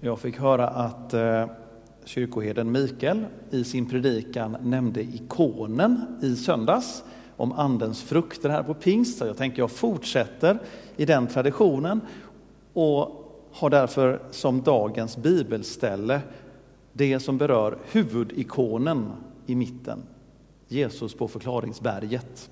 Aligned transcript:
Jag 0.00 0.18
fick 0.18 0.38
höra 0.38 0.68
att 0.68 1.14
eh, 1.14 1.46
kyrkoherden 2.04 2.72
Mikael 2.72 3.26
i 3.50 3.64
sin 3.64 3.88
predikan 3.88 4.56
nämnde 4.62 5.02
ikonen 5.02 6.18
i 6.22 6.36
söndags 6.36 7.04
om 7.36 7.52
andens 7.52 8.02
frukter 8.02 8.48
här 8.48 8.62
på 8.62 8.74
pingst. 8.74 9.18
Så 9.18 9.26
jag 9.26 9.36
tänker 9.36 9.58
jag 9.58 9.70
fortsätter 9.70 10.58
i 10.96 11.04
den 11.04 11.26
traditionen 11.26 12.00
och 12.72 13.24
har 13.52 13.70
därför 13.70 14.22
som 14.30 14.62
dagens 14.62 15.16
bibelställe 15.16 16.20
det 16.92 17.20
som 17.20 17.38
berör 17.38 17.78
huvudikonen 17.90 19.12
i 19.46 19.54
mitten, 19.54 20.02
Jesus 20.68 21.14
på 21.14 21.28
förklaringsberget. 21.28 22.50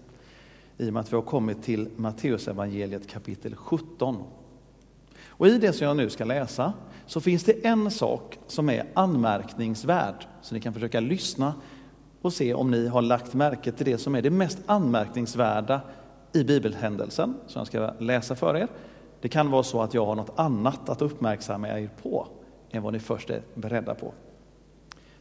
I 0.79 0.89
och 0.89 0.93
med 0.93 1.01
att 1.01 1.13
vi 1.13 1.17
har 1.17 1.23
kommit 1.23 1.63
till 1.63 1.89
Matteusevangeliet 1.97 3.09
kapitel 3.09 3.55
17. 3.55 4.17
Och 5.29 5.49
i 5.49 5.59
det 5.59 5.73
som 5.73 5.87
jag 5.87 5.97
nu 5.97 6.11
ska 6.11 6.25
läsa 6.25 6.73
så 7.07 7.20
finns 7.20 7.45
det 7.45 7.66
en 7.66 7.91
sak 7.91 8.38
som 8.46 8.69
är 8.69 8.87
anmärkningsvärd, 8.95 10.27
så 10.42 10.55
ni 10.55 10.60
kan 10.60 10.73
försöka 10.73 11.01
lyssna 11.01 11.55
och 12.23 12.33
se 12.33 12.55
om 12.55 12.70
ni 12.70 12.88
har 12.88 13.02
lagt 13.02 13.34
märke 13.34 13.73
till 13.73 13.87
det 13.87 13.98
som 13.98 14.14
är 14.14 14.23
det 14.23 14.30
mest 14.30 14.59
anmärkningsvärda 14.66 15.80
i 16.33 16.45
bibelhändelsen 16.45 17.34
som 17.47 17.61
jag 17.61 17.66
ska 17.66 17.92
läsa 17.98 18.34
för 18.34 18.56
er. 18.56 18.69
Det 19.20 19.28
kan 19.28 19.50
vara 19.50 19.62
så 19.62 19.83
att 19.83 19.95
jag 19.95 20.06
har 20.06 20.14
något 20.14 20.38
annat 20.38 20.88
att 20.88 21.02
uppmärksamma 21.02 21.69
er 21.69 21.91
på 22.02 22.27
än 22.70 22.83
vad 22.83 22.92
ni 22.92 22.98
först 22.98 23.30
är 23.30 23.42
beredda 23.55 23.95
på. 23.95 24.12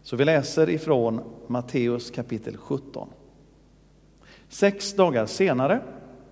Så 0.02 0.16
vi 0.16 0.26
läser 0.26 0.70
ifrån 0.70 1.22
Matteus 1.48 2.12
kapitel 2.12 2.58
17. 2.58 3.10
Sex 4.50 4.94
dagar 4.94 5.26
senare 5.26 5.82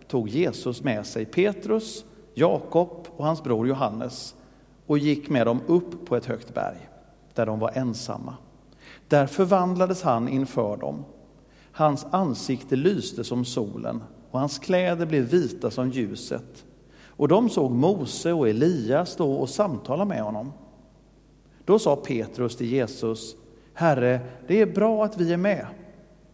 tog 0.08 0.30
Jesus 0.30 0.83
med 0.83 1.05
sig 1.05 1.25
Petrus, 1.25 2.05
Jakob 2.33 3.08
och 3.17 3.25
hans 3.25 3.44
bror 3.44 3.67
Johannes 3.67 4.35
och 4.88 4.98
gick 4.98 5.30
med 5.30 5.48
dem 5.48 5.62
upp 5.68 6.05
på 6.05 6.16
ett 6.16 6.26
högt 6.26 6.54
berg 6.54 6.90
där 7.34 7.46
de 7.46 7.60
var 7.60 7.72
ensamma. 7.76 8.36
Där 9.08 9.28
förvandlades 9.28 10.02
han 10.02 10.30
inför 10.30 10.78
dem. 10.78 11.06
Hans 11.72 12.06
ansikte 12.12 12.75
lyste 12.75 13.23
som 13.23 13.45
solen 13.45 14.03
och 14.31 14.40
hans 14.40 14.59
kläder 14.59 15.06
blev 15.06 15.23
vita 15.23 15.72
som 15.72 15.90
ljuset. 15.90 16.66
Och 17.06 17.28
de 17.28 17.50
såg 17.50 17.72
Mose 17.72 18.34
och 18.34 18.50
Elia 18.50 19.06
stå 19.06 19.34
och 19.34 19.50
samtala 19.50 20.06
med 20.06 20.22
honom. 20.22 20.52
Då 21.66 21.80
sa 21.80 21.95
Petrus 21.95 22.56
till 22.56 22.72
Jesus, 22.72 23.36
Herre, 23.73 24.20
det 24.47 24.62
är 24.62 24.66
bra 24.66 25.06
att 25.06 25.18
vi 25.18 25.34
är 25.34 25.38
med. 25.38 25.68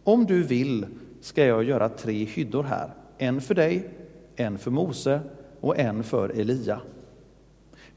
Om 0.04 0.26
du 0.26 0.42
vill 0.42 0.86
ska 1.20 1.44
jag 1.44 1.64
göra 1.64 1.88
tre 1.88 2.24
hyddor 2.24 2.62
här, 2.62 2.94
en 3.18 3.40
för 3.40 3.54
dig, 3.54 3.90
en 4.36 4.58
för 4.58 4.70
Mose 4.70 5.20
och 5.60 5.78
en 5.78 6.02
för 6.02 6.28
Elia. 6.28 6.80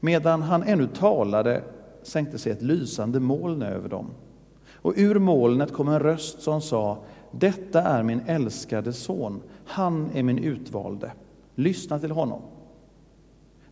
Medan 0.04 0.42
han 0.42 0.62
ännu 0.62 0.86
talade 0.86 1.62
sänkte 2.02 2.38
sig 2.38 2.52
ett 2.52 2.62
lysande 2.62 3.20
moln 3.20 3.62
över 3.62 3.88
dem. 3.88 4.10
Och 4.72 4.92
ur 4.96 5.18
molnet 5.18 5.72
kom 5.72 5.88
en 5.88 6.00
röst 6.00 6.42
som 6.42 6.60
sa, 6.60 6.98
detta 7.30 7.82
är 7.82 8.02
min 8.02 8.20
älskade 8.26 8.92
son, 8.92 9.42
han 9.64 10.10
är 10.14 10.22
min 10.22 10.38
utvalde. 10.38 11.12
Lyssna 11.54 11.98
till 11.98 12.10
honom. 12.10 12.42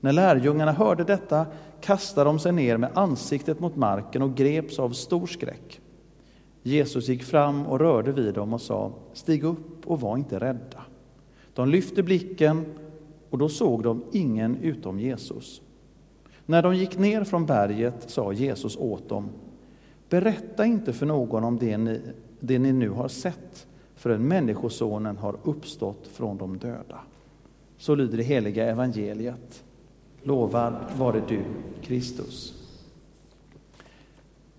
När 0.00 0.12
lärjungarna 0.12 0.72
hörde 0.72 1.04
detta 1.04 1.46
kastade 1.80 2.30
de 2.30 2.38
sig 2.38 2.52
ner 2.52 2.76
med 2.76 2.90
ansiktet 2.94 3.60
mot 3.60 3.76
marken 3.76 4.22
och 4.22 4.34
greps 4.34 4.78
av 4.78 4.90
stor 4.90 5.26
skräck. 5.26 5.80
Jesus 6.62 7.08
gick 7.08 7.22
fram 7.22 7.66
och 7.66 7.80
rörde 7.80 8.12
vid 8.12 8.34
dem 8.34 8.52
och 8.52 8.60
sa, 8.60 8.92
stig 9.12 9.44
upp 9.44 9.86
och 9.86 10.00
var 10.00 10.16
inte 10.16 10.38
rädda. 10.38 10.82
De 11.54 11.68
lyfte 11.68 12.02
blicken 12.02 12.64
och 13.30 13.38
då 13.38 13.48
såg 13.48 13.82
de 13.82 14.04
ingen 14.12 14.56
utom 14.56 15.00
Jesus. 15.00 15.62
När 16.46 16.62
de 16.62 16.76
gick 16.76 16.98
ner 16.98 17.24
från 17.24 17.46
berget 17.46 18.10
sa 18.10 18.32
Jesus 18.32 18.76
åt 18.76 19.08
dem, 19.08 19.28
berätta 20.08 20.66
inte 20.66 20.92
för 20.92 21.06
någon 21.06 21.44
om 21.44 21.58
det 21.58 21.78
ni, 21.78 22.00
det 22.40 22.58
ni 22.58 22.72
nu 22.72 22.88
har 22.88 23.08
sett, 23.08 23.66
förrän 23.94 24.28
Människosonen 24.28 25.16
har 25.16 25.36
uppstått 25.42 26.06
från 26.06 26.38
de 26.38 26.58
döda. 26.58 27.00
Så 27.76 27.94
lyder 27.94 28.16
det 28.16 28.22
heliga 28.22 28.66
evangeliet. 28.66 29.64
Lovad 30.22 30.74
vare 30.96 31.22
du, 31.28 31.42
Kristus. 31.82 32.54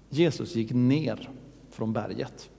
Jesus 0.10 0.56
gick 0.56 0.72
ner 0.74 1.30
från 1.70 1.94
berget. 1.94 2.50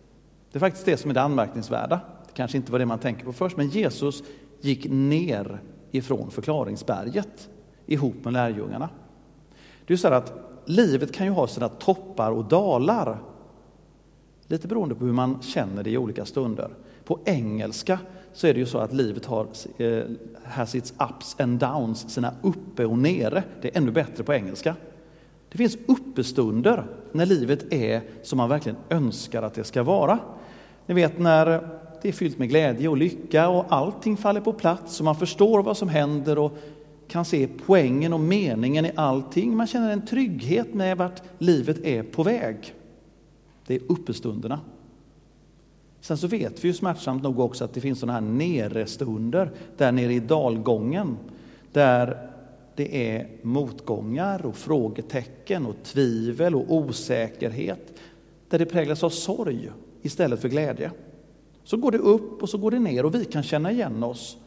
Det 0.53 0.59
är 0.59 0.60
faktiskt 0.60 0.87
det 0.87 0.97
som 0.97 1.10
är 1.10 1.15
det 1.15 1.22
anmärkningsvärda. 1.22 2.00
Det 2.26 2.32
kanske 2.32 2.56
inte 2.56 2.72
var 2.72 2.78
det 2.78 2.87
man 2.87 2.99
tänker 2.99 3.25
på 3.25 3.32
först, 3.32 3.56
men 3.56 3.69
Jesus 3.69 4.22
gick 4.60 4.87
ner 4.91 5.60
ifrån 5.91 6.31
förklaringsberget 6.31 7.50
ihop 7.87 8.25
med 8.25 8.32
lärjungarna. 8.32 8.88
Det 9.87 9.93
är 9.93 9.97
så 9.97 10.09
att 10.09 10.33
livet 10.65 11.12
kan 11.12 11.27
ju 11.27 11.33
ha 11.33 11.47
sina 11.47 11.69
toppar 11.69 12.31
och 12.31 12.45
dalar. 12.45 13.19
Lite 14.47 14.69
beroende 14.69 14.95
på 14.95 15.05
hur 15.05 15.12
man 15.12 15.43
känner 15.43 15.83
det 15.83 15.91
i 15.91 15.99
olika 15.99 16.25
stunder. 16.25 16.69
På 17.05 17.19
engelska 17.25 17.99
så 18.33 18.47
är 18.47 18.55
det 18.55 18.61
ju 18.61 18.67
så 18.67 18.78
att 18.78 18.93
livet 18.93 19.27
har 19.27 19.47
eh, 19.78 20.03
has 20.44 20.75
its 20.75 20.94
ups 21.11 21.37
and 21.41 21.59
downs, 21.59 22.11
sina 22.11 22.34
uppe 22.43 22.84
och 22.84 22.99
nere. 22.99 23.43
Det 23.61 23.69
är 23.69 23.78
ännu 23.78 23.91
bättre 23.91 24.25
på 24.25 24.34
engelska. 24.34 24.77
Det 25.49 25.59
finns 25.59 25.77
uppestunder 25.87 26.87
när 27.12 27.27
livet 27.27 27.73
är 27.73 28.03
som 28.23 28.37
man 28.37 28.49
verkligen 28.49 28.78
önskar 28.89 29.43
att 29.43 29.55
det 29.55 29.65
ska 29.65 29.83
vara. 29.83 30.19
Ni 30.87 30.94
vet 30.94 31.19
när 31.19 31.47
det 32.03 32.09
är 32.09 32.12
fyllt 32.12 32.39
med 32.39 32.49
glädje 32.49 32.89
och 32.89 32.97
lycka 32.97 33.49
och 33.49 33.65
allting 33.69 34.17
faller 34.17 34.41
på 34.41 34.53
plats 34.53 35.00
och 35.00 35.05
man 35.05 35.17
förstår 35.17 35.62
vad 35.62 35.77
som 35.77 35.89
händer 35.89 36.39
och 36.39 36.53
kan 37.09 37.25
se 37.25 37.48
poängen 37.66 38.12
och 38.12 38.20
meningen 38.20 38.84
i 38.84 38.92
allting. 38.94 39.56
Man 39.56 39.66
känner 39.66 39.92
en 39.92 40.06
trygghet 40.06 40.75
med 40.75 40.97
vart 40.97 41.22
livet 41.38 41.84
är 41.84 42.03
på 42.03 42.22
väg. 42.22 42.75
Det 43.66 43.75
är 43.75 43.81
uppestunderna. 43.88 44.60
Sen 46.00 46.19
så 46.19 46.26
vet 46.26 46.64
vi 46.64 46.69
ju 46.69 46.75
smärtsamt 46.75 47.22
nog 47.22 47.41
också 47.41 47.64
att 47.64 47.75
det 47.75 47.81
finns 47.81 47.98
sådana 47.98 48.12
här 48.12 48.20
nerestunder, 48.20 49.50
där 49.76 49.93
nere 49.93 50.14
i 50.14 50.20
dalgången, 50.20 51.16
där 51.72 52.31
det 52.75 53.16
är 53.16 53.28
motgångar 53.43 54.47
och 54.47 54.56
frågetecken 54.56 55.66
och 55.66 55.75
tvivel 55.82 56.54
och 56.54 56.75
osäkerhet, 56.75 57.93
där 58.48 58.59
det 58.59 58.66
präglas 58.66 59.04
av 59.04 59.10
sorg 59.10 59.70
istället 60.03 60.41
för 60.41 60.48
glädje. 60.48 60.91
Så 61.64 61.76
går 61.76 61.91
det 61.91 61.98
upp 61.98 62.43
och 62.43 62.48
så 62.48 62.59
går 62.59 62.70
det 62.70 62.78
ner 62.78 63.04
och 63.04 63.14
vi 63.14 63.25
kan 63.25 63.43
känna 63.43 63.72
igen 63.72 64.03
oss 64.03 64.38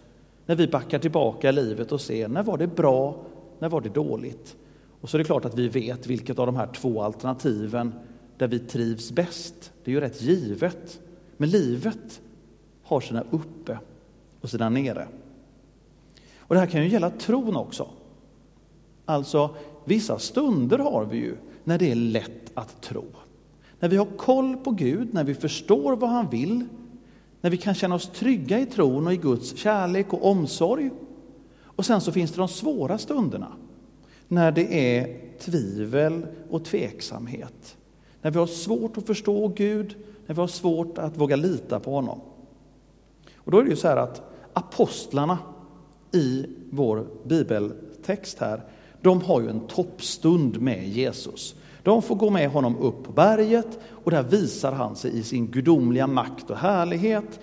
när 0.48 0.56
vi 0.56 0.68
backar 0.68 1.00
tillbaka 1.00 1.50
i 1.50 1.52
livet 1.52 1.92
och 1.92 2.02
ser 2.02 2.28
när 2.28 2.44
var 2.44 2.58
det 2.58 2.68
bra, 2.68 3.26
när 3.60 3.70
var 3.70 3.82
det 3.82 3.90
dåligt. 3.90 4.56
Och 5.02 5.10
så 5.10 5.18
är 5.18 5.20
det 5.20 5.26
klart 5.26 5.46
att 5.46 5.58
vi 5.58 5.68
vet 5.68 6.08
vilket 6.08 6.40
av 6.40 6.46
de 6.46 6.56
här 6.56 6.68
två 6.68 7.02
alternativen 7.02 7.94
där 8.38 8.48
vi 8.48 8.60
trivs 8.60 9.12
bäst. 9.12 9.72
Det 9.84 9.92
är 9.92 9.96
ju 9.96 10.02
rätt 10.02 10.22
givet. 10.22 11.00
Men 11.38 11.50
livet 11.50 12.22
har 12.84 13.02
sina 13.02 13.24
uppe 13.32 13.80
och 14.42 14.50
sina 14.50 14.70
nere. 14.70 15.08
Och 16.38 16.56
det 16.56 16.60
här 16.60 16.68
kan 16.68 16.84
ju 16.84 16.90
gälla 16.90 17.10
tron 17.10 17.56
också. 17.56 17.88
Alltså, 19.06 19.56
vissa 19.86 20.20
stunder 20.20 20.78
har 20.78 21.06
vi 21.06 21.18
ju 21.18 21.36
när 21.64 21.78
det 21.78 21.92
är 21.92 21.96
lätt 21.96 22.52
att 22.54 22.82
tro. 22.82 23.06
När 23.80 23.90
vi 23.90 23.98
har 23.98 24.06
koll 24.18 24.58
på 24.58 24.72
Gud, 24.72 25.14
när 25.14 25.24
vi 25.24 25.34
förstår 25.34 25.96
vad 25.96 26.10
han 26.10 26.30
vill, 26.30 26.66
när 27.42 27.50
vi 27.50 27.58
kan 27.58 27.74
känna 27.74 27.96
oss 27.96 28.12
trygga 28.14 28.60
i 28.60 28.66
tron 28.66 29.08
och 29.08 29.14
i 29.14 29.18
Guds 29.18 29.58
kärlek 29.58 30.14
och 30.14 30.26
omsorg. 30.26 30.92
Och 31.64 31.86
sen 31.86 32.02
så 32.02 32.12
finns 32.12 32.32
det 32.32 32.38
de 32.38 32.48
svåra 32.48 32.98
stunderna, 32.98 33.52
när 34.28 34.52
det 34.52 34.98
är 34.98 35.22
tvivel 35.40 36.26
och 36.50 36.66
tveksamhet. 36.66 37.78
När 38.22 38.32
vi 38.32 38.40
har 38.40 38.48
svårt 38.48 38.98
att 38.98 39.08
förstå 39.08 39.48
Gud, 39.48 39.96
när 40.26 40.36
vi 40.36 40.42
har 40.42 40.48
svårt 40.48 40.98
att 40.98 41.18
våga 41.18 41.36
lita 41.36 41.80
på 41.80 41.92
honom. 41.92 42.22
Och 43.36 43.52
då 43.52 43.60
är 43.60 43.64
det 43.64 43.70
ju 43.70 43.76
så 43.76 43.88
här 43.88 43.98
att 43.98 44.22
apostlarna 44.54 45.38
i 46.12 46.46
vår 46.70 47.08
bibeltext 47.24 48.40
här, 48.40 48.62
de 49.02 49.22
har 49.22 49.42
ju 49.42 49.50
en 49.50 49.68
toppstund 49.68 50.62
med 50.62 50.88
Jesus. 50.88 51.56
De 51.88 52.02
får 52.02 52.16
gå 52.16 52.30
med 52.30 52.50
honom 52.50 52.78
upp 52.78 53.04
på 53.04 53.12
berget 53.12 53.80
och 54.04 54.12
där 54.12 54.24
visar 54.24 54.72
han 54.72 54.96
sig 54.96 55.18
i 55.18 55.24
sin 55.24 55.48
gudomliga 55.48 56.08
makt 56.08 56.50
och 56.50 56.58
härlighet. 56.58 57.40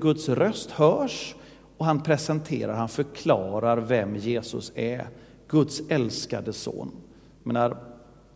Guds 0.00 0.28
röst 0.28 0.70
hörs 0.70 1.34
och 1.78 1.86
han 1.86 2.02
presenterar, 2.02 2.74
han 2.74 2.88
förklarar 2.88 3.76
vem 3.76 4.16
Jesus 4.16 4.72
är. 4.74 5.08
Guds 5.48 5.82
älskade 5.88 6.52
son. 6.52 6.90
Men 7.42 7.54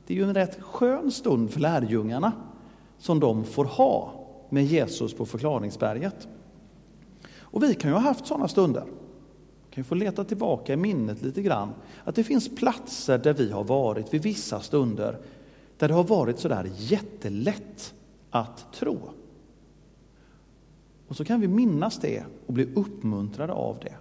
det 0.07 0.15
är 0.15 0.19
ju 0.19 0.25
en 0.25 0.35
rätt 0.35 0.63
skön 0.63 1.11
stund 1.11 1.51
för 1.51 1.61
lärjungarna 1.61 2.33
som 2.99 3.21
de 3.21 3.45
får 3.45 3.65
ha 3.65 4.13
med 4.51 4.65
Jesus 4.65 5.15
på 5.15 5.27
förklaringsberget. 5.27 6.29
Och 7.41 7.63
vi 7.63 7.75
kan 7.75 7.91
ju 7.91 7.95
ha 7.95 8.03
haft 8.03 8.27
sådana 8.27 8.49
stunder. 8.49 8.85
Vi 9.73 9.75
kan 9.75 9.85
få 9.85 9.95
leta 9.95 10.25
tillbaka 10.25 10.73
i 10.73 10.77
minnet 10.77 11.23
lite 11.23 11.43
grann. 11.43 11.73
Att 12.05 12.15
det 12.15 12.25
finns 12.25 12.55
platser 12.55 13.19
där 13.19 13.33
vi 13.33 13.51
har 13.51 13.65
varit 13.65 14.15
vid 14.15 14.23
vissa 14.23 14.61
stunder 14.61 15.19
där 15.79 15.89
det 15.89 15.95
har 15.95 16.05
varit 16.05 16.39
sådär 16.39 16.71
jättelätt 16.77 17.95
att 18.31 18.73
tro. 18.73 18.99
Och 21.09 21.17
så 21.17 21.25
kan 21.25 21.41
vi 21.41 21.49
minnas 21.49 21.99
det 21.99 22.25
och 22.47 22.53
bli 22.53 22.69
uppmuntrade 22.75 23.53
av 23.53 23.79
det. 23.83 23.95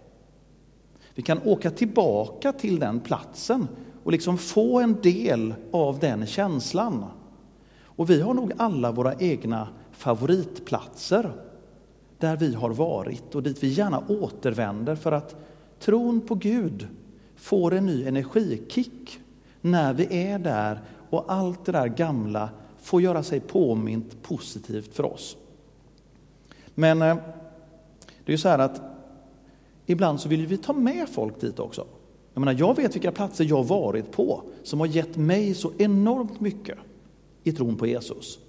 Vi 1.15 1.21
kan 1.21 1.39
åka 1.45 1.71
tillbaka 1.71 2.53
till 2.53 2.79
den 2.79 2.99
platsen 2.99 3.67
och 4.03 4.11
liksom 4.11 4.37
få 4.37 4.79
en 4.79 5.01
del 5.01 5.53
av 5.71 5.99
den 5.99 6.25
känslan. 6.25 7.05
Och 7.83 8.09
vi 8.09 8.21
har 8.21 8.33
nog 8.33 8.51
alla 8.57 8.91
våra 8.91 9.15
egna 9.15 9.67
favoritplatser 9.91 11.31
där 12.17 12.37
vi 12.37 12.55
har 12.55 12.69
varit 12.69 13.35
och 13.35 13.43
dit 13.43 13.63
vi 13.63 13.67
gärna 13.67 14.03
återvänder 14.07 14.95
för 14.95 15.11
att 15.11 15.35
tron 15.81 16.21
på 16.21 16.35
Gud 16.35 16.87
får 17.35 17.73
en 17.73 17.85
ny 17.85 18.03
energikick 18.07 19.19
när 19.61 19.93
vi 19.93 20.17
är 20.17 20.39
där 20.39 20.81
och 21.09 21.25
allt 21.27 21.65
det 21.65 21.71
där 21.71 21.87
gamla 21.87 22.49
får 22.81 23.01
göra 23.01 23.23
sig 23.23 23.39
påmint 23.39 24.23
positivt 24.23 24.95
för 24.95 25.05
oss. 25.05 25.37
Men 26.75 27.01
eh, 27.01 27.15
det 28.25 28.31
är 28.31 28.31
ju 28.31 28.37
så 28.37 28.49
här 28.49 28.59
att 28.59 28.81
ibland 29.85 30.19
så 30.19 30.29
vill 30.29 30.47
vi 30.47 30.57
ta 30.57 30.73
med 30.73 31.09
folk 31.09 31.41
dit 31.41 31.59
också. 31.59 31.85
Jag 32.33 32.39
menar, 32.41 32.59
jag 32.59 32.75
vet 32.75 32.95
vilka 32.95 33.11
platser 33.11 33.45
jag 33.45 33.63
varit 33.63 34.11
på 34.11 34.43
som 34.63 34.79
har 34.79 34.87
gett 34.87 35.17
mig 35.17 35.53
så 35.53 35.71
enormt 35.77 36.39
mycket 36.39 36.77
i 37.43 37.51
tron 37.51 37.75
på 37.75 37.87
Jesus. 37.87 38.39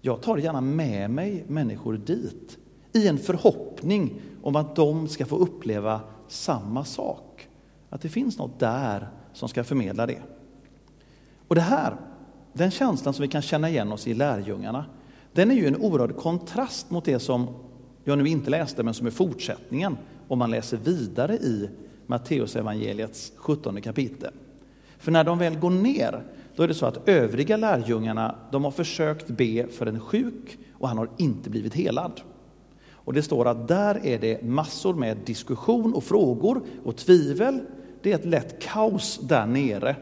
Jag 0.00 0.22
tar 0.22 0.38
gärna 0.38 0.60
med 0.60 1.10
mig 1.10 1.44
människor 1.48 1.96
dit 2.06 2.58
i 2.92 3.08
en 3.08 3.18
förhoppning 3.18 4.20
om 4.42 4.56
att 4.56 4.76
de 4.76 5.08
ska 5.08 5.26
få 5.26 5.36
uppleva 5.36 6.00
samma 6.28 6.84
sak. 6.84 7.48
Att 7.90 8.00
det 8.00 8.08
finns 8.08 8.38
något 8.38 8.60
där 8.60 9.08
som 9.32 9.48
ska 9.48 9.64
förmedla 9.64 10.06
det. 10.06 10.22
Och 11.48 11.54
det 11.54 11.60
här, 11.60 11.96
den 12.52 12.70
känslan 12.70 13.14
som 13.14 13.22
vi 13.22 13.28
kan 13.28 13.42
känna 13.42 13.68
igen 13.68 13.92
oss 13.92 14.06
i 14.06 14.14
lärjungarna, 14.14 14.84
den 15.32 15.50
är 15.50 15.54
ju 15.54 15.66
en 15.66 15.76
oerhörd 15.76 16.16
kontrast 16.16 16.90
mot 16.90 17.04
det 17.04 17.18
som 17.18 17.46
jag 18.04 18.18
nu 18.18 18.28
inte 18.28 18.50
läste, 18.50 18.82
men 18.82 18.94
som 18.94 19.06
är 19.06 19.10
fortsättningen 19.10 19.96
om 20.28 20.38
man 20.38 20.50
läser 20.50 20.76
vidare 20.76 21.36
i 21.36 21.70
Matteusevangeliets 22.06 23.32
17 23.36 23.80
kapitel. 23.80 24.32
För 24.98 25.12
när 25.12 25.24
de 25.24 25.38
väl 25.38 25.58
går 25.58 25.70
ner, 25.70 26.22
då 26.56 26.62
är 26.62 26.68
det 26.68 26.74
så 26.74 26.86
att 26.86 27.08
övriga 27.08 27.56
lärjungarna, 27.56 28.34
de 28.50 28.64
har 28.64 28.70
försökt 28.70 29.28
be 29.28 29.66
för 29.66 29.86
en 29.86 30.00
sjuk 30.00 30.58
och 30.72 30.88
han 30.88 30.98
har 30.98 31.08
inte 31.16 31.50
blivit 31.50 31.74
helad. 31.74 32.20
Och 33.06 33.12
det 33.12 33.22
står 33.22 33.48
att 33.48 33.68
där 33.68 34.06
är 34.06 34.18
det 34.18 34.42
massor 34.42 34.94
med 34.94 35.16
diskussion 35.16 35.94
och 35.94 36.04
frågor 36.04 36.62
och 36.84 36.96
tvivel. 36.96 37.60
Det 38.02 38.12
är 38.12 38.14
ett 38.14 38.24
lätt 38.24 38.62
kaos 38.62 39.20
där 39.22 39.46
nere. 39.46 39.96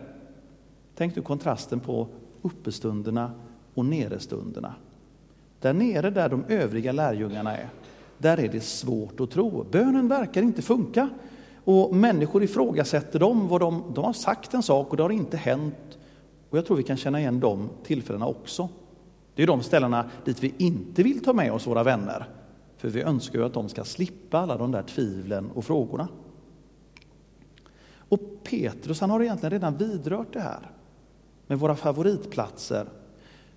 Tänk 0.95 1.15
du 1.15 1.23
kontrasten 1.23 1.81
på 1.81 2.09
uppestunderna 2.43 3.31
och 3.75 3.85
nerestunderna. 3.85 4.75
Där 5.61 5.73
nere 5.73 6.11
där 6.11 6.29
de 6.29 6.45
övriga 6.49 6.93
lärjungarna 6.93 7.57
är, 7.57 7.69
där 8.19 8.41
är 8.41 8.49
det 8.49 8.65
svårt 8.65 9.21
att 9.21 9.31
tro. 9.31 9.67
Bönen 9.71 10.09
verkar 10.09 10.43
inte 10.43 10.63
funka. 10.63 11.09
Och 11.65 11.97
människor 11.97 12.43
ifrågasätter 12.43 13.19
dem, 13.19 13.49
vad 13.49 13.61
de, 13.61 13.83
de 13.95 14.05
har 14.05 14.13
sagt 14.13 14.55
en 14.55 14.63
sak 14.63 14.91
och 14.91 14.97
det 14.97 15.03
har 15.03 15.11
inte 15.11 15.37
hänt. 15.37 15.99
Och 16.51 16.59
jag 16.59 16.67
tror 16.67 16.77
vi 16.77 16.83
kan 16.83 16.97
känna 16.97 17.21
igen 17.21 17.41
de 17.41 17.69
tillfällena 17.83 18.27
också. 18.27 18.69
Det 19.35 19.43
är 19.43 19.47
de 19.47 19.63
ställena 19.63 20.11
dit 20.25 20.43
vi 20.43 20.55
inte 20.59 21.03
vill 21.03 21.25
ta 21.25 21.33
med 21.33 21.53
oss 21.53 21.67
våra 21.67 21.83
vänner. 21.83 22.29
För 22.85 22.89
vi 22.89 23.03
önskar 23.03 23.39
ju 23.39 23.45
att 23.45 23.55
de 23.55 23.69
ska 23.69 23.85
slippa 23.85 24.39
alla 24.39 24.57
de 24.57 24.73
där 24.73 24.83
tvivlen 24.83 25.51
och 25.51 25.65
frågorna. 25.65 26.09
Och 27.99 28.21
Petrus 28.43 29.01
han 29.01 29.11
har 29.11 29.23
egentligen 29.23 29.51
redan 29.51 29.77
vidrört 29.77 30.33
det 30.33 30.41
här 30.41 30.71
med 31.47 31.59
våra 31.59 31.77
favoritplatser. 31.77 32.87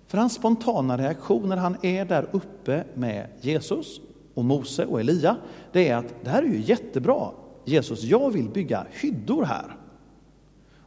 För 0.06 0.18
hans 0.18 0.34
spontana 0.34 0.98
reaktion 0.98 1.48
när 1.48 1.56
han 1.56 1.76
är 1.82 2.04
där 2.04 2.28
uppe 2.32 2.84
med 2.94 3.28
Jesus 3.40 4.00
och 4.34 4.44
Mose 4.44 4.86
och 4.86 5.00
Elia, 5.00 5.36
det 5.72 5.88
är 5.88 5.96
att 5.96 6.14
det 6.24 6.30
här 6.30 6.42
är 6.42 6.46
ju 6.46 6.60
jättebra. 6.60 7.30
Jesus, 7.64 8.02
jag 8.02 8.30
vill 8.30 8.48
bygga 8.48 8.86
hyddor 8.90 9.44
här. 9.44 9.76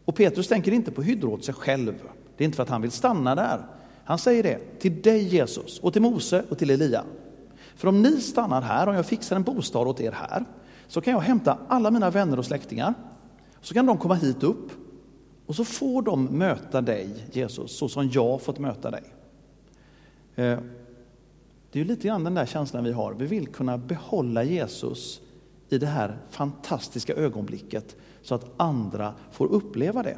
Och 0.06 0.16
Petrus 0.16 0.48
tänker 0.48 0.72
inte 0.72 0.92
på 0.92 1.02
hyddor 1.02 1.34
åt 1.34 1.46
sig 1.46 1.54
själv. 1.54 1.94
Det 2.38 2.44
är 2.44 2.46
inte 2.46 2.56
för 2.56 2.64
att 2.64 2.70
han 2.70 2.82
vill 2.82 2.92
stanna 2.92 3.36
där. 3.36 3.66
Han 4.04 4.18
säger 4.18 4.44
det 4.44 4.80
till 4.80 5.02
dig 5.02 5.24
Jesus 5.24 5.80
och 5.80 5.94
till 5.94 6.02
Mose 6.02 6.44
och 6.50 6.58
till 6.58 6.70
Elia. 6.70 7.04
För 7.76 7.88
om 7.88 8.02
ni 8.02 8.22
stannar 8.22 8.62
här, 8.62 8.88
om 8.88 8.96
jag 8.96 9.06
fixar 9.06 9.36
en 9.36 9.44
bostad 9.44 9.88
åt 9.88 10.02
er 10.02 10.12
här, 10.12 10.46
så 10.88 11.02
kan 11.02 11.14
jag 11.14 11.20
hämta 11.20 11.58
alla 11.68 11.92
mina 11.92 12.10
vänner 12.10 12.40
och 12.40 12.46
släktingar. 12.46 12.94
Så 13.62 13.74
kan 13.74 13.86
de 13.86 13.98
komma 13.98 14.16
hit 14.16 14.44
upp 14.44 14.72
och 15.46 15.56
så 15.56 15.66
får 15.66 16.02
de 16.02 16.26
möta 16.26 16.82
dig, 16.82 17.28
Jesus, 17.32 17.78
så 17.78 17.90
som 17.90 18.10
jag 18.10 18.42
fått 18.42 18.60
möta 18.60 18.92
dig. 18.92 19.04
Eh, 20.36 20.60
det 21.72 21.80
är 21.80 21.84
ju 21.84 21.84
lite 21.84 22.08
grann 22.08 22.24
den 22.24 22.34
där 22.34 22.46
känslan 22.46 22.84
vi 22.84 22.92
har. 22.92 23.14
Vi 23.14 23.26
vill 23.26 23.48
kunna 23.48 23.78
behålla 23.78 24.44
Jesus 24.44 25.22
i 25.70 25.78
det 25.78 25.86
här 25.86 26.18
fantastiska 26.30 27.14
ögonblicket 27.14 27.96
så 28.22 28.36
att 28.36 28.46
andra 28.58 29.14
får 29.32 29.48
uppleva 29.48 30.04
det. 30.04 30.18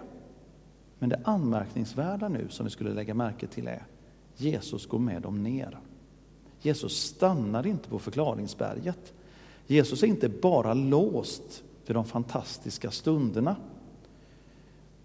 Men 0.99 1.09
det 1.09 1.21
anmärkningsvärda 1.23 2.27
nu 2.27 2.47
som 2.49 2.65
vi 2.65 2.69
skulle 2.69 2.93
lägga 2.93 3.13
märke 3.13 3.47
till 3.47 3.67
är 3.67 3.85
Jesus 4.35 4.85
går 4.85 4.99
med 4.99 5.21
dem 5.21 5.43
ner. 5.43 5.79
Jesus 6.65 6.97
stannar 6.97 7.67
inte 7.67 7.89
på 7.89 7.99
förklaringsberget. 7.99 9.13
Jesus 9.67 10.03
är 10.03 10.07
inte 10.07 10.29
bara 10.29 10.73
låst 10.73 11.63
vid 11.85 11.95
de 11.95 12.05
fantastiska 12.05 12.91
stunderna. 12.91 13.55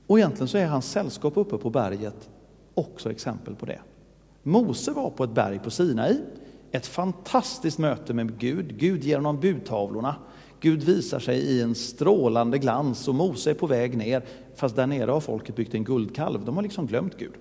Och 0.06 0.18
egentligen 0.18 0.48
så 0.48 0.58
är 0.58 0.66
hans 0.66 0.90
sällskap 0.90 1.36
uppe 1.36 1.58
på 1.58 1.70
berget 1.70 2.30
också 2.74 3.10
exempel 3.10 3.54
på 3.54 3.66
det. 3.66 3.80
Mose 4.42 4.92
var 4.92 5.10
på 5.10 5.24
ett 5.24 5.34
berg 5.34 5.58
på 5.58 5.70
Sinai, 5.70 6.20
ett 6.70 6.86
fantastiskt 6.86 7.78
möte 7.78 8.14
med 8.14 8.38
Gud. 8.38 8.78
Gud 8.78 9.04
ger 9.04 9.16
honom 9.16 9.40
budtavlorna. 9.40 10.16
Gud 10.60 10.82
visar 10.82 11.18
sig 11.18 11.38
i 11.38 11.62
en 11.62 11.74
strålande 11.74 12.58
glans 12.58 13.08
och 13.08 13.14
Mose 13.14 13.50
är 13.50 13.54
på 13.54 13.66
väg 13.66 13.96
ner, 13.96 14.24
fast 14.54 14.76
där 14.76 14.86
nere 14.86 15.10
har 15.10 15.20
folket 15.20 15.56
byggt 15.56 15.74
en 15.74 15.84
guldkalv. 15.84 16.44
De 16.44 16.56
har 16.56 16.62
liksom 16.62 16.86
glömt 16.86 17.18
Gud. 17.18 17.32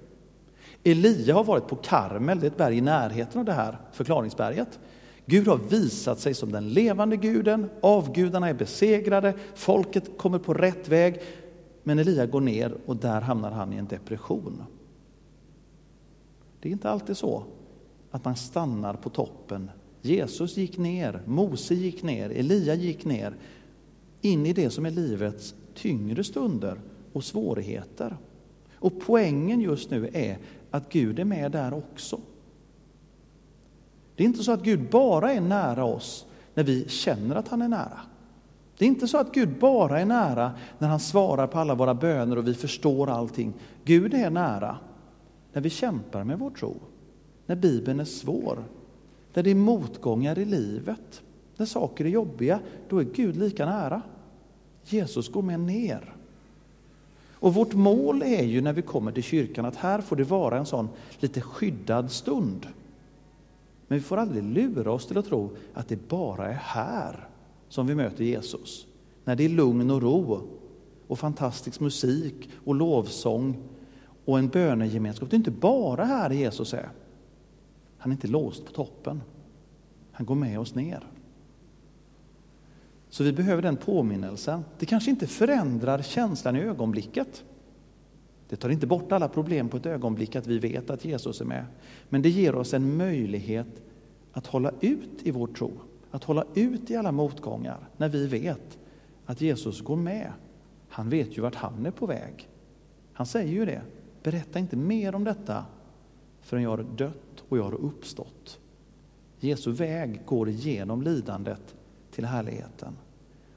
Elia 0.92 1.34
har 1.34 1.44
varit 1.44 1.68
på 1.68 1.75
Karmel, 1.75 2.39
det 2.39 2.45
är 2.45 2.51
ett 2.51 2.57
berg 2.57 2.78
i 2.78 2.81
närheten 2.81 3.39
av 3.39 3.45
det 3.45 3.54
här 3.54 3.78
förklaringsberget. 3.92 4.80
Gud 5.25 5.48
har 5.48 5.57
visat 5.57 6.19
sig 6.19 6.34
som 6.34 6.51
den 6.51 6.69
levande 6.69 7.18
guden, 7.18 7.69
avgudarna 7.81 8.50
är 8.50 8.54
besegrade, 8.54 9.34
folket 9.56 10.18
kommer 10.18 10.39
på 10.39 10.54
rätt 10.54 10.89
väg. 10.89 11.22
Men 11.84 12.00
Elia 12.00 12.25
går 12.25 12.42
ner 12.42 12.78
och 12.86 12.95
där 12.95 13.22
hamnar 13.22 13.51
han 13.51 13.74
i 13.74 13.78
en 13.78 13.88
depression. 13.88 14.63
Det 16.60 16.69
är 16.69 16.74
inte 16.74 16.90
alltid 16.90 17.18
så 17.18 17.44
att 18.12 18.25
man 18.25 18.36
stannar 18.36 18.94
på 18.94 19.10
toppen. 19.10 19.72
Jesus 20.01 20.57
gick 20.57 20.78
ner, 20.78 21.22
Mose 21.25 21.74
gick 21.74 22.04
ner, 22.04 22.30
Elia 22.30 22.75
gick 22.75 23.06
ner 23.06 23.36
in 24.22 24.45
i 24.45 24.54
det 24.54 24.69
som 24.69 24.86
är 24.86 24.92
livets 24.92 25.56
tyngre 25.74 26.24
stunder 26.24 26.81
och 27.13 27.24
svårigheter. 27.24 28.18
Och 28.80 28.94
poängen 29.00 29.62
just 29.62 29.92
nu 29.92 30.10
är 30.13 30.38
att 30.71 30.90
Gud 30.90 31.19
är 31.19 31.26
med 31.26 31.52
där 31.52 31.74
också. 31.74 32.19
Det 34.16 34.24
är 34.24 34.28
inte 34.28 34.44
så 34.44 34.52
att 34.52 34.64
Gud 34.64 34.90
bara 34.90 35.33
är 35.33 35.42
nära 35.42 35.86
oss 35.86 36.26
när 36.54 36.64
vi 36.64 36.90
känner 36.90 37.36
att 37.36 37.47
han 37.47 37.62
är 37.62 37.68
nära. 37.68 38.00
Det 38.78 38.86
är 38.86 38.88
inte 38.88 39.07
så 39.07 39.18
att 39.18 39.33
Gud 39.33 39.59
bara 39.59 40.00
är 40.00 40.06
nära 40.06 40.52
när 40.78 40.88
han 40.88 41.00
svarar 41.00 41.47
på 41.47 41.59
alla 41.59 41.76
våra 41.76 41.94
böner 41.94 42.38
och 42.38 42.47
vi 42.47 42.54
förstår 42.54 43.09
allting. 43.09 43.54
Gud 43.83 44.14
är 44.14 44.30
nära 44.30 44.78
när 45.54 45.62
vi 45.62 45.69
kämpar 45.69 46.24
med 46.24 46.40
vår 46.40 46.50
tro, 46.50 46.76
när 47.45 47.56
Bibeln 47.56 48.00
är 48.00 48.06
svår, 48.06 48.64
när 49.33 49.44
det 49.44 49.52
är 49.52 49.56
motgångar 49.56 50.40
i 50.40 50.45
livet, 50.45 51.21
när 51.57 51.66
saker 51.66 52.06
är 52.06 52.09
jobbiga, 52.09 52.59
då 52.90 53.00
är 53.00 53.04
Gud 53.04 53.36
lika 53.36 53.66
nära. 53.66 54.02
Jesus 54.83 55.31
går 55.31 55.42
med 55.42 55.59
ner. 55.59 56.17
Och 57.40 57.54
vårt 57.54 57.74
mål 57.74 58.22
är 58.22 58.44
ju 58.44 58.62
när 58.62 58.74
vi 58.74 58.82
kommer 58.82 59.12
till 59.12 59.24
kyrkan 59.24 59.66
att 59.66 59.76
här 59.76 60.02
får 60.02 60.16
det 60.16 60.24
vara 60.24 60.58
en 60.58 60.66
sån 60.66 60.90
lite 61.20 61.42
skyddad 61.42 62.12
stund. 62.12 62.68
Men 63.88 63.98
vi 63.98 64.04
får 64.04 64.18
aldrig 64.18 64.44
lura 64.44 64.92
oss 64.92 65.08
till 65.08 65.18
att 65.18 65.26
tro 65.26 65.50
att 65.74 65.88
det 65.88 66.08
bara 66.08 66.48
är 66.48 66.60
här 66.62 67.28
som 67.70 67.88
vi 67.88 67.96
möter 67.96 68.24
Jesus. 68.24 68.86
När 69.24 69.36
det 69.36 69.46
är 69.46 69.50
lugn 69.50 69.92
och 69.92 70.02
ro 70.02 70.42
och 71.08 71.20
fantastisk 71.20 71.80
musik 71.80 72.50
och 72.66 72.76
lovsång 72.76 73.58
och 74.26 74.40
en 74.40 74.48
bönegemenskap. 74.48 75.30
Det 75.30 75.36
är 75.36 75.38
inte 75.38 75.52
bara 75.52 76.06
här 76.06 76.30
Jesus 76.30 76.74
är. 76.74 76.90
Han 77.98 78.12
är 78.12 78.16
inte 78.16 78.28
låst 78.28 78.66
på 78.66 78.72
toppen. 78.72 79.22
Han 80.12 80.26
går 80.26 80.36
med 80.36 80.60
oss 80.60 80.76
ner. 80.76 81.08
Så 83.09 83.23
vi 83.23 83.33
behöver 83.33 83.61
den 83.61 83.78
påminnelsen. 83.78 84.64
Det 84.80 84.85
kanske 84.85 85.09
inte 85.09 85.28
förändrar 85.28 86.02
känslan 86.02 86.56
i 86.56 86.59
ögonblicket. 86.59 87.44
Det 88.49 88.56
tar 88.56 88.69
inte 88.69 88.87
bort 88.87 89.11
alla 89.11 89.30
problem 89.30 89.69
på 89.69 89.78
ett 89.78 89.85
ögonblick 89.85 90.35
att 90.35 90.47
vi 90.47 90.59
vet 90.59 90.90
att 90.90 91.06
Jesus 91.06 91.42
är 91.42 91.45
med. 91.45 91.66
Men 92.09 92.21
det 92.21 92.30
ger 92.30 92.56
oss 92.56 92.73
en 92.73 92.97
möjlighet 92.97 93.81
att 94.31 94.47
hålla 94.47 94.71
ut 94.80 95.23
i 95.23 95.31
vår 95.31 95.47
tro. 95.47 95.71
Att 96.11 96.23
hålla 96.23 96.45
ut 96.56 96.92
i 96.92 96.95
alla 96.95 97.11
motgångar 97.11 97.90
när 97.97 98.09
vi 98.09 98.28
vet 98.28 98.78
att 99.26 99.42
Jesus 99.42 99.81
går 99.81 99.95
med. 99.95 100.31
Han 100.90 101.09
vet 101.09 101.37
ju 101.37 101.42
vart 101.42 101.56
han 101.56 101.85
är 101.85 101.92
på 101.92 102.06
väg. 102.06 102.49
Han 103.14 103.26
säger 103.26 103.54
ju 103.54 103.66
det. 103.66 103.81
Berätta 104.23 104.59
inte 104.59 104.76
mer 104.76 105.16
om 105.16 105.23
detta 105.23 105.66
förrän 106.42 106.64
jag 106.64 106.69
har 106.69 106.85
dött 106.95 107.44
och 107.49 107.57
jag 107.57 107.64
har 107.64 107.73
uppstått. 107.73 108.59
Jesu 109.40 109.71
väg 109.71 110.21
går 110.26 110.49
igenom 110.49 111.02
lidandet 111.02 111.77
till 112.18 112.26
härligheten. 112.26 112.97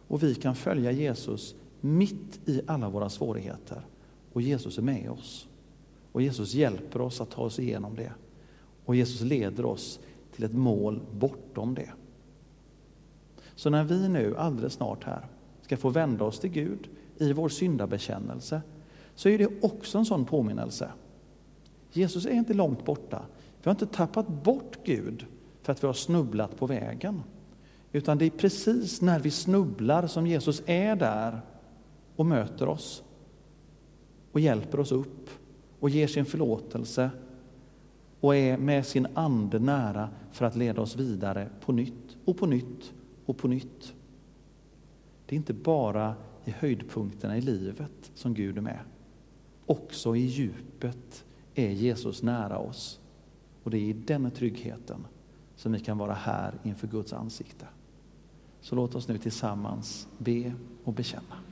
Och 0.08 0.22
vi 0.22 0.34
kan 0.34 0.54
följa 0.54 0.90
Jesus 0.90 1.54
mitt 1.80 2.48
i 2.48 2.62
alla 2.66 2.88
våra 2.88 3.08
svårigheter 3.08 3.86
och 4.32 4.42
Jesus 4.42 4.78
är 4.78 4.82
med 4.82 5.10
oss. 5.10 5.48
Och 6.12 6.22
Jesus 6.22 6.54
hjälper 6.54 7.00
oss 7.00 7.20
att 7.20 7.30
ta 7.30 7.42
oss 7.42 7.58
igenom 7.58 7.94
det. 7.96 8.12
Och 8.84 8.96
Jesus 8.96 9.20
leder 9.20 9.64
oss 9.64 10.00
till 10.34 10.44
ett 10.44 10.52
mål 10.52 11.00
bortom 11.12 11.74
det. 11.74 11.90
Så 13.54 13.70
när 13.70 13.84
vi 13.84 14.08
nu 14.08 14.36
alldeles 14.36 14.72
snart 14.72 15.04
här 15.04 15.26
ska 15.62 15.76
få 15.76 15.88
vända 15.88 16.24
oss 16.24 16.40
till 16.40 16.50
Gud 16.50 16.88
i 17.18 17.32
vår 17.32 17.48
syndabekännelse 17.48 18.62
så 19.14 19.28
är 19.28 19.38
det 19.38 19.64
också 19.64 19.98
en 19.98 20.06
sån 20.06 20.24
påminnelse. 20.24 20.90
Jesus 21.92 22.26
är 22.26 22.32
inte 22.32 22.54
långt 22.54 22.84
borta. 22.84 23.22
Vi 23.62 23.64
har 23.64 23.70
inte 23.70 23.86
tappat 23.86 24.28
bort 24.28 24.78
Gud 24.84 25.26
för 25.62 25.72
att 25.72 25.82
vi 25.82 25.86
har 25.86 25.94
snubblat 25.94 26.56
på 26.56 26.66
vägen. 26.66 27.22
Utan 27.92 28.18
det 28.18 28.24
är 28.24 28.30
precis 28.30 29.00
när 29.00 29.20
vi 29.20 29.30
snubblar 29.30 30.06
som 30.06 30.26
Jesus 30.26 30.62
är 30.66 30.96
där 30.96 31.40
och 32.16 32.26
möter 32.26 32.68
oss 32.68 33.02
och 34.32 34.40
hjälper 34.40 34.80
oss 34.80 34.92
upp 34.92 35.30
och 35.80 35.90
ger 35.90 36.06
sin 36.06 36.24
förlåtelse 36.24 37.10
och 38.20 38.36
är 38.36 38.58
med 38.58 38.86
sin 38.86 39.06
ande 39.14 39.58
nära 39.58 40.08
för 40.32 40.44
att 40.44 40.56
leda 40.56 40.82
oss 40.82 40.96
vidare 40.96 41.48
på 41.60 41.72
nytt 41.72 42.16
och 42.24 42.38
på 42.38 42.46
nytt 42.46 42.92
och 43.26 43.38
på 43.38 43.48
nytt. 43.48 43.94
Det 45.26 45.34
är 45.34 45.36
inte 45.36 45.54
bara 45.54 46.14
i 46.44 46.50
höjdpunkterna 46.50 47.38
i 47.38 47.40
livet 47.40 48.10
som 48.14 48.34
Gud 48.34 48.58
är 48.58 48.62
med. 48.62 48.78
Också 49.66 50.16
i 50.16 50.20
djupet 50.20 51.24
är 51.54 51.70
Jesus 51.70 52.22
nära 52.22 52.58
oss. 52.58 53.00
Och 53.62 53.70
det 53.70 53.76
är 53.78 53.82
i 53.82 53.92
den 53.92 54.30
tryggheten 54.30 55.06
som 55.56 55.72
vi 55.72 55.80
kan 55.80 55.98
vara 55.98 56.14
här 56.14 56.54
inför 56.62 56.86
Guds 56.86 57.12
ansikte. 57.12 57.66
Så 58.60 58.74
låt 58.74 58.94
oss 58.94 59.08
nu 59.08 59.18
tillsammans 59.18 60.08
be 60.18 60.52
och 60.84 60.92
bekänna. 60.92 61.49